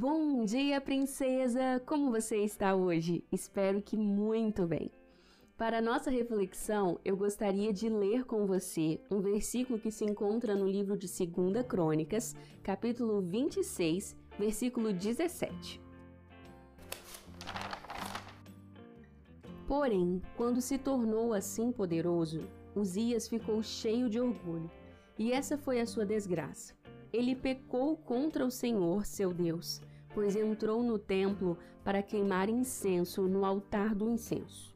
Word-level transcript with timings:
Bom 0.00 0.44
dia, 0.44 0.80
princesa! 0.80 1.82
Como 1.84 2.12
você 2.12 2.36
está 2.44 2.72
hoje? 2.72 3.24
Espero 3.32 3.82
que 3.82 3.96
muito 3.96 4.64
bem. 4.64 4.92
Para 5.56 5.82
nossa 5.82 6.08
reflexão, 6.08 7.00
eu 7.04 7.16
gostaria 7.16 7.72
de 7.72 7.88
ler 7.88 8.22
com 8.24 8.46
você 8.46 9.00
um 9.10 9.20
versículo 9.20 9.76
que 9.76 9.90
se 9.90 10.04
encontra 10.04 10.54
no 10.54 10.68
livro 10.68 10.96
de 10.96 11.08
2 11.08 11.66
Crônicas, 11.66 12.36
capítulo 12.62 13.20
26, 13.20 14.16
versículo 14.38 14.92
17. 14.92 15.82
Porém, 19.66 20.22
quando 20.36 20.60
se 20.60 20.78
tornou 20.78 21.34
assim 21.34 21.72
poderoso, 21.72 22.48
Uzias 22.72 23.26
ficou 23.26 23.60
cheio 23.64 24.08
de 24.08 24.20
orgulho, 24.20 24.70
e 25.18 25.32
essa 25.32 25.58
foi 25.58 25.80
a 25.80 25.86
sua 25.86 26.06
desgraça. 26.06 26.77
Ele 27.12 27.34
pecou 27.34 27.96
contra 27.96 28.44
o 28.44 28.50
Senhor, 28.50 29.06
seu 29.06 29.32
Deus, 29.32 29.80
pois 30.14 30.36
entrou 30.36 30.82
no 30.82 30.98
templo 30.98 31.56
para 31.82 32.02
queimar 32.02 32.48
incenso 32.48 33.22
no 33.22 33.44
altar 33.44 33.94
do 33.94 34.10
incenso. 34.10 34.74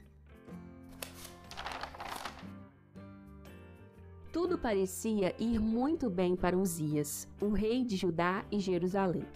Tudo 4.33 4.57
parecia 4.57 5.35
ir 5.39 5.61
muito 5.61 6.09
bem 6.09 6.35
para 6.35 6.57
Uzias, 6.57 7.29
o 7.39 7.51
rei 7.51 7.85
de 7.85 7.97
Judá 7.97 8.47
e 8.51 8.59
Jerusalém. 8.59 9.27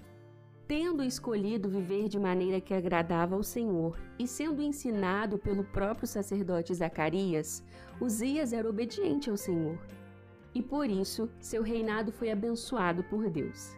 Tendo 0.66 1.04
escolhido 1.04 1.68
viver 1.68 2.08
de 2.08 2.18
maneira 2.18 2.60
que 2.60 2.72
agradava 2.72 3.36
ao 3.36 3.42
Senhor 3.42 3.96
e 4.18 4.26
sendo 4.26 4.62
ensinado 4.62 5.38
pelo 5.38 5.62
próprio 5.62 6.08
sacerdote 6.08 6.74
Zacarias, 6.74 7.62
Uzias 8.00 8.54
era 8.54 8.68
obediente 8.68 9.28
ao 9.28 9.36
Senhor. 9.36 9.78
E 10.56 10.62
por 10.62 10.88
isso 10.88 11.28
seu 11.38 11.62
reinado 11.62 12.10
foi 12.10 12.30
abençoado 12.30 13.04
por 13.04 13.28
Deus. 13.28 13.76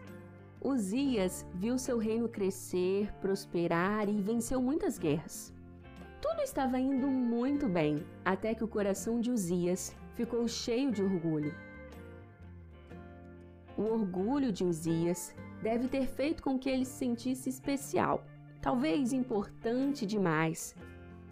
Uzias 0.61 1.45
viu 1.53 1.77
seu 1.77 1.97
reino 1.97 2.29
crescer, 2.29 3.13
prosperar 3.15 4.07
e 4.07 4.21
venceu 4.21 4.61
muitas 4.61 4.97
guerras. 4.97 5.53
Tudo 6.21 6.39
estava 6.41 6.79
indo 6.79 7.07
muito 7.07 7.67
bem, 7.67 8.05
até 8.23 8.55
que 8.55 8.63
o 8.63 8.67
coração 8.67 9.19
de 9.19 9.29
Uzias 9.29 9.93
ficou 10.15 10.47
cheio 10.47 10.89
de 10.89 11.03
orgulho. 11.03 11.53
O 13.75 13.83
orgulho 13.83 14.49
de 14.49 14.63
Uzias 14.63 15.35
deve 15.61 15.89
ter 15.89 16.07
feito 16.07 16.41
com 16.41 16.57
que 16.57 16.69
ele 16.69 16.85
se 16.85 16.93
sentisse 16.93 17.49
especial, 17.49 18.25
talvez 18.61 19.11
importante 19.11 20.05
demais, 20.05 20.73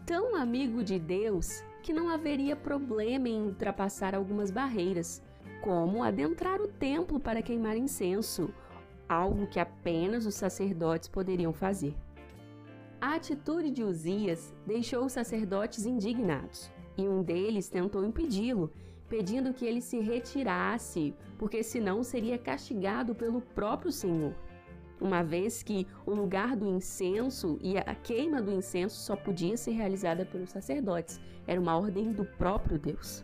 tão 0.06 0.36
amigo 0.36 0.84
de 0.84 1.00
Deus 1.00 1.64
que 1.82 1.94
não 1.94 2.10
haveria 2.10 2.54
problema 2.54 3.30
em 3.30 3.42
ultrapassar 3.44 4.14
algumas 4.14 4.52
barreiras, 4.52 5.26
como 5.62 6.04
adentrar 6.04 6.62
o 6.62 6.68
templo 6.68 7.20
para 7.20 7.42
queimar 7.42 7.78
incenso, 7.78 8.54
algo 9.08 9.48
que 9.48 9.60
apenas 9.60 10.26
os 10.26 10.36
sacerdotes 10.36 11.08
poderiam 11.08 11.54
fazer. 11.54 11.96
A 13.00 13.14
atitude 13.16 13.70
de 13.70 13.84
Uzias 13.84 14.54
deixou 14.66 15.06
os 15.06 15.14
sacerdotes 15.14 15.86
indignados 15.86 16.72
e 16.98 17.08
um 17.08 17.22
deles 17.22 17.70
tentou 17.70 18.04
impedi-lo, 18.04 18.72
pedindo 19.08 19.54
que 19.54 19.66
ele 19.66 19.82
se 19.82 20.00
retirasse, 20.00 21.14
porque 21.38 21.64
senão 21.64 22.04
seria 22.04 22.38
castigado 22.38 23.14
pelo 23.14 23.40
próprio 23.40 23.92
Senhor. 23.92 24.34
Uma 25.00 25.24
vez 25.24 25.62
que 25.62 25.86
o 26.08 26.14
lugar 26.14 26.56
do 26.56 26.68
incenso 26.68 27.60
e 27.62 27.78
a 27.78 27.94
queima 27.94 28.42
do 28.42 28.52
incenso 28.52 28.96
só 28.96 29.16
podia 29.16 29.56
ser 29.56 29.72
realizada 29.72 30.26
pelos 30.26 30.50
sacerdotes, 30.50 31.22
era 31.46 31.62
uma 31.62 31.78
ordem 31.78 32.12
do 32.12 32.26
próprio 32.26 32.80
Deus. 32.80 33.24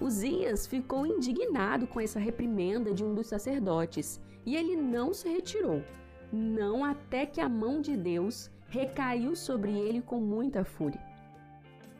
Uzias 0.00 0.66
ficou 0.66 1.06
indignado 1.06 1.86
com 1.86 2.00
essa 2.00 2.18
reprimenda 2.18 2.94
de 2.94 3.04
um 3.04 3.14
dos 3.14 3.26
sacerdotes 3.26 4.18
e 4.46 4.56
ele 4.56 4.74
não 4.74 5.12
se 5.12 5.28
retirou, 5.28 5.82
não 6.32 6.82
até 6.82 7.26
que 7.26 7.40
a 7.40 7.48
mão 7.48 7.82
de 7.82 7.96
Deus 7.96 8.50
recaiu 8.68 9.36
sobre 9.36 9.72
ele 9.72 10.00
com 10.00 10.18
muita 10.18 10.64
fúria. 10.64 11.00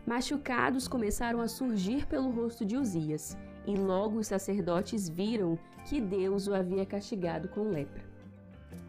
Machucados 0.06 0.88
começaram 0.88 1.42
a 1.42 1.48
surgir 1.48 2.06
pelo 2.06 2.30
rosto 2.30 2.64
de 2.64 2.76
Uzias, 2.76 3.36
e 3.66 3.74
logo 3.74 4.18
os 4.18 4.28
sacerdotes 4.28 5.08
viram 5.08 5.58
que 5.84 6.00
Deus 6.00 6.48
o 6.48 6.54
havia 6.54 6.86
castigado 6.86 7.48
com 7.48 7.68
lepra. 7.68 8.02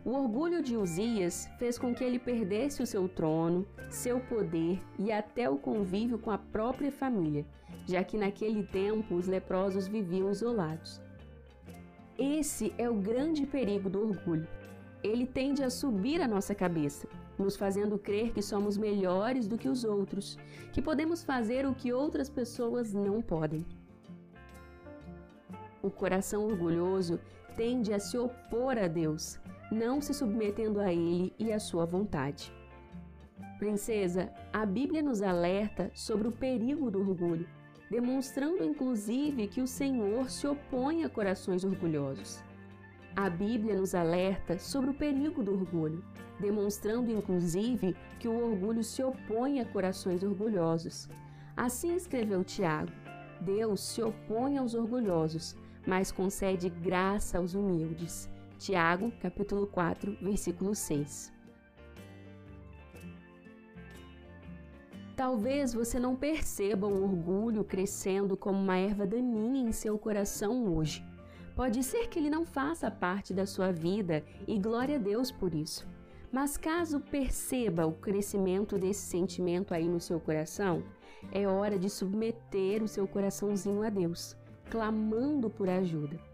O 0.06 0.12
orgulho 0.12 0.64
de 0.64 0.78
Uzias 0.78 1.50
fez 1.60 1.78
com 1.78 1.94
que 1.94 2.04
ele 2.04 2.18
perdesse 2.18 2.82
o 2.82 2.88
seu 2.88 3.10
trono, 3.10 3.68
seu 3.90 4.20
poder 4.22 4.82
e 4.98 5.12
até 5.12 5.50
o 5.50 5.58
convívio 5.58 6.18
com 6.18 6.32
a 6.32 6.38
própria 6.38 6.92
família, 6.92 7.46
já 7.92 8.04
que 8.04 8.18
naquele 8.18 8.64
tempo 8.64 9.16
os 9.16 9.28
leprosos 9.28 9.88
viviam 9.88 10.32
isolados. 10.32 11.02
Esse 12.18 12.74
é 12.78 12.90
o 12.90 12.96
grande 12.96 13.46
perigo 13.46 13.90
do 13.90 14.02
orgulho. 14.08 14.48
Ele 15.04 15.26
tende 15.26 15.64
a 15.64 15.70
subir 15.70 16.22
a 16.22 16.28
nossa 16.28 16.54
cabeça, 16.56 17.08
nos 17.38 17.56
fazendo 17.56 17.98
crer 17.98 18.32
que 18.32 18.42
somos 18.42 18.78
melhores 18.78 19.48
do 19.48 19.58
que 19.58 19.68
os 19.68 19.84
outros, 19.84 20.38
que 20.72 20.82
podemos 20.82 21.24
fazer 21.24 21.66
o 21.66 21.76
que 21.76 21.92
outras 21.92 22.30
pessoas 22.30 22.94
não 22.94 23.22
podem. 23.22 23.66
O 25.82 25.90
coração 25.90 26.46
orgulhoso 26.46 27.20
tende 27.58 27.92
a 27.92 28.00
se 28.00 28.18
opor 28.18 28.78
a 28.78 28.88
Deus, 28.88 29.40
não 29.72 30.00
se 30.00 30.14
submetendo 30.14 30.80
a 30.80 30.94
Ele 30.94 31.34
e 31.40 31.52
à 31.52 31.60
sua 31.60 31.86
vontade. 31.86 32.54
Princesa, 33.58 34.32
a 34.54 34.66
Bíblia 34.66 35.02
nos 35.02 35.22
alerta 35.22 35.92
sobre 35.94 36.28
o 36.28 36.32
perigo 36.32 36.92
do 36.92 37.00
orgulho, 37.00 37.48
demonstrando 37.92 38.64
inclusive 38.64 39.50
que 39.50 39.60
o 39.60 39.68
Senhor 39.68 40.30
se 40.30 40.48
opõe 40.48 41.04
a 41.04 41.10
corações 41.10 41.66
orgulhosos. 41.66 42.42
A 43.18 43.30
Bíblia 43.30 43.76
nos 43.76 43.94
alerta 43.94 44.58
sobre 44.58 44.92
o 44.92 44.94
perigo 44.94 45.44
do 45.44 45.52
orgulho, 45.52 46.02
demonstrando 46.40 47.12
inclusive 47.12 47.94
que 48.18 48.30
o 48.30 48.52
orgulho 48.52 48.82
se 48.82 49.04
opõe 49.04 49.60
a 49.60 49.66
corações 49.66 50.24
orgulhosos. 50.24 51.10
Assim 51.58 51.94
escreveu 51.94 52.46
Tiago: 52.46 52.94
Deus 53.42 53.82
se 53.82 54.02
opõe 54.02 54.58
aos 54.58 54.74
orgulhosos, 54.74 55.54
mas 55.86 56.14
concede 56.14 56.70
graça 56.70 57.40
aos 57.40 57.56
humildes. 57.56 58.30
Tiago, 58.58 59.12
capítulo 59.20 59.68
4, 59.68 60.18
versículo 60.22 60.74
6. 60.74 61.41
Talvez 65.22 65.72
você 65.72 66.00
não 66.00 66.16
perceba 66.16 66.88
o 66.88 67.04
orgulho 67.04 67.64
crescendo 67.64 68.36
como 68.36 68.58
uma 68.58 68.76
erva 68.76 69.06
daninha 69.06 69.70
em 69.70 69.72
seu 69.72 69.96
coração 69.96 70.74
hoje. 70.76 71.06
Pode 71.56 71.84
ser 71.84 72.10
que 72.10 72.18
ele 72.18 72.28
não 72.28 72.44
faça 72.44 72.90
parte 72.90 73.32
da 73.32 73.46
sua 73.46 73.72
vida 73.72 74.24
e 74.48 74.58
glória 74.58 74.96
a 74.96 74.98
Deus 74.98 75.32
por 75.32 75.54
isso. 75.54 75.88
Mas 76.32 76.58
caso 76.58 77.00
perceba 77.00 77.86
o 77.86 77.92
crescimento 77.92 78.80
desse 78.80 79.02
sentimento 79.02 79.76
aí 79.76 79.88
no 79.88 80.00
seu 80.00 80.20
coração, 80.20 80.84
é 81.32 81.48
hora 81.48 81.78
de 81.78 81.88
submeter 81.88 82.82
o 82.82 82.88
seu 82.88 83.08
coraçãozinho 83.08 83.84
a 83.84 83.92
Deus, 83.92 84.36
clamando 84.72 85.52
por 85.52 85.70
ajuda. 85.70 86.31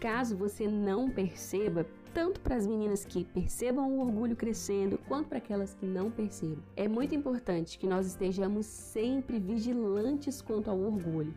Caso 0.00 0.36
você 0.36 0.66
não 0.66 1.10
perceba, 1.10 1.86
tanto 2.12 2.40
para 2.40 2.56
as 2.56 2.66
meninas 2.66 3.04
que 3.04 3.24
percebam 3.24 3.90
o 3.90 4.00
orgulho 4.00 4.36
crescendo, 4.36 4.98
quanto 5.08 5.28
para 5.28 5.38
aquelas 5.38 5.74
que 5.74 5.86
não 5.86 6.10
percebam, 6.10 6.62
é 6.76 6.86
muito 6.86 7.14
importante 7.14 7.78
que 7.78 7.86
nós 7.86 8.06
estejamos 8.06 8.66
sempre 8.66 9.38
vigilantes 9.38 10.40
quanto 10.42 10.70
ao 10.70 10.78
orgulho 10.78 11.34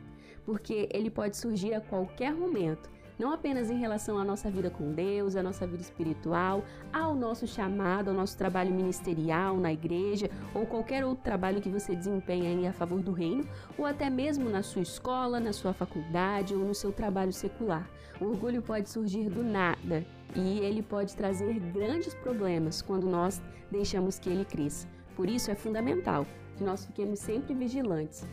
porque 0.49 0.89
ele 0.91 1.11
pode 1.11 1.37
surgir 1.37 1.75
a 1.75 1.81
qualquer 1.81 2.33
momento, 2.33 2.89
não 3.19 3.33
apenas 3.33 3.69
em 3.69 3.77
relação 3.77 4.17
à 4.17 4.23
nossa 4.23 4.49
vida 4.49 4.69
com 4.69 4.93
Deus, 4.93 5.35
à 5.35 5.43
nossa 5.43 5.67
vida 5.67 5.81
espiritual, 5.81 6.63
ao 6.91 7.13
nosso 7.13 7.45
chamado, 7.45 8.07
ao 8.07 8.13
nosso 8.15 8.37
trabalho 8.37 8.73
ministerial 8.73 9.57
na 9.57 9.73
igreja 9.73 10.29
ou 10.55 10.65
qualquer 10.65 11.05
outro 11.05 11.23
trabalho 11.23 11.61
que 11.61 11.69
você 11.69 11.93
desempenha 11.93 12.69
a 12.69 12.73
favor 12.73 13.01
do 13.01 13.11
reino, 13.11 13.45
ou 13.77 13.85
até 13.85 14.09
mesmo 14.09 14.49
na 14.49 14.63
sua 14.63 14.81
escola, 14.81 15.39
na 15.39 15.51
sua 15.51 15.73
faculdade 15.73 16.55
ou 16.55 16.63
no 16.63 16.73
seu 16.73 16.91
trabalho 16.91 17.33
secular. 17.33 17.87
O 18.21 18.25
orgulho 18.25 18.61
pode 18.61 18.89
surgir 18.89 19.29
do 19.29 19.43
nada 19.43 20.05
e 20.35 20.59
ele 20.59 20.81
pode 20.81 21.15
trazer 21.15 21.59
grandes 21.59 22.13
problemas 22.13 22.81
quando 22.81 23.07
nós 23.07 23.41
deixamos 23.69 24.17
que 24.17 24.29
ele 24.29 24.45
cresça. 24.45 24.87
Por 25.15 25.29
isso 25.29 25.51
é 25.51 25.55
fundamental 25.55 26.25
que 26.55 26.63
nós 26.63 26.85
fiquemos 26.85 27.19
sempre 27.19 27.53
vigilantes 27.53 28.25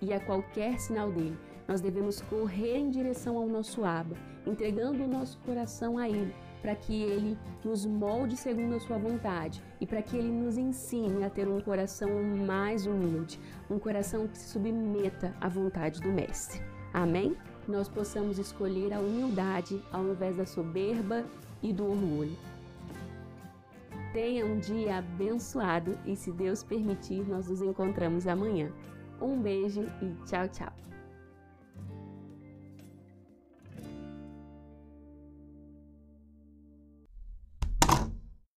e 0.00 0.12
a 0.12 0.20
qualquer 0.20 0.78
sinal 0.78 1.10
dele, 1.10 1.36
nós 1.68 1.82
devemos 1.82 2.22
correr 2.22 2.78
em 2.78 2.88
direção 2.88 3.36
ao 3.36 3.46
nosso 3.46 3.84
Abba, 3.84 4.16
entregando 4.46 5.04
o 5.04 5.06
nosso 5.06 5.38
coração 5.40 5.98
a 5.98 6.08
ele, 6.08 6.34
para 6.62 6.74
que 6.74 7.02
ele 7.02 7.38
nos 7.62 7.84
molde 7.84 8.36
segundo 8.36 8.74
a 8.74 8.80
sua 8.80 8.96
vontade 8.98 9.62
e 9.80 9.86
para 9.86 10.02
que 10.02 10.16
ele 10.16 10.30
nos 10.30 10.56
ensine 10.56 11.22
a 11.22 11.30
ter 11.30 11.46
um 11.46 11.60
coração 11.60 12.08
mais 12.46 12.86
humilde, 12.86 13.38
um 13.70 13.78
coração 13.78 14.26
que 14.26 14.38
se 14.38 14.48
submeta 14.48 15.34
à 15.40 15.48
vontade 15.48 16.00
do 16.00 16.08
Mestre. 16.08 16.60
Amém? 16.92 17.36
Nós 17.68 17.86
possamos 17.86 18.38
escolher 18.38 18.94
a 18.94 18.98
humildade 18.98 19.80
ao 19.92 20.02
invés 20.08 20.38
da 20.38 20.46
soberba 20.46 21.24
e 21.62 21.72
do 21.72 21.86
orgulho. 21.86 22.36
Tenha 24.12 24.46
um 24.46 24.58
dia 24.58 24.98
abençoado 24.98 25.98
e, 26.06 26.16
se 26.16 26.32
Deus 26.32 26.62
permitir, 26.62 27.28
nós 27.28 27.46
nos 27.46 27.60
encontramos 27.60 28.26
amanhã. 28.26 28.72
Um 29.20 29.38
beijo 29.38 29.82
e 30.00 30.14
tchau, 30.24 30.48
tchau! 30.48 30.72